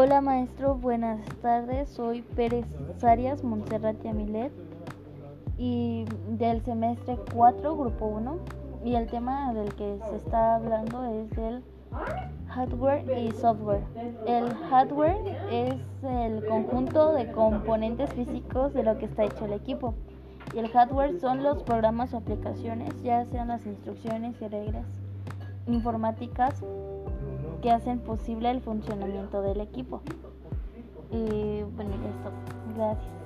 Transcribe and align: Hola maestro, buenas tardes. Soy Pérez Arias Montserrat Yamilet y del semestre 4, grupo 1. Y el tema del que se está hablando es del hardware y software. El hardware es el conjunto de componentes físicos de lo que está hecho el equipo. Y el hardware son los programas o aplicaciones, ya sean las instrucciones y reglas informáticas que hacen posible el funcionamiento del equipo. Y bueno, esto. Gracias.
Hola 0.00 0.20
maestro, 0.20 0.76
buenas 0.76 1.18
tardes. 1.42 1.88
Soy 1.88 2.22
Pérez 2.22 2.64
Arias 3.02 3.42
Montserrat 3.42 4.00
Yamilet 4.04 4.52
y 5.56 6.04
del 6.28 6.62
semestre 6.62 7.18
4, 7.34 7.76
grupo 7.76 8.06
1. 8.06 8.38
Y 8.84 8.94
el 8.94 9.08
tema 9.08 9.52
del 9.54 9.74
que 9.74 9.98
se 10.08 10.14
está 10.14 10.54
hablando 10.54 11.02
es 11.02 11.28
del 11.30 11.64
hardware 12.46 13.18
y 13.18 13.32
software. 13.32 13.82
El 14.24 14.54
hardware 14.70 15.36
es 15.50 15.74
el 16.04 16.46
conjunto 16.46 17.12
de 17.14 17.32
componentes 17.32 18.12
físicos 18.12 18.74
de 18.74 18.84
lo 18.84 18.98
que 18.98 19.06
está 19.06 19.24
hecho 19.24 19.46
el 19.46 19.52
equipo. 19.52 19.94
Y 20.54 20.60
el 20.60 20.68
hardware 20.68 21.18
son 21.18 21.42
los 21.42 21.64
programas 21.64 22.14
o 22.14 22.18
aplicaciones, 22.18 23.02
ya 23.02 23.24
sean 23.24 23.48
las 23.48 23.66
instrucciones 23.66 24.40
y 24.40 24.46
reglas 24.46 24.86
informáticas 25.66 26.62
que 27.60 27.70
hacen 27.70 27.98
posible 27.98 28.50
el 28.50 28.60
funcionamiento 28.60 29.42
del 29.42 29.60
equipo. 29.60 30.02
Y 31.10 31.62
bueno, 31.76 31.94
esto. 31.94 32.30
Gracias. 32.76 33.17